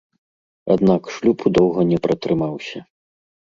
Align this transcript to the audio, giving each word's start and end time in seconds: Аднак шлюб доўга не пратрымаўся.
Аднак 0.75 1.01
шлюб 1.17 1.45
доўга 1.59 1.87
не 1.93 2.01
пратрымаўся. 2.09 2.79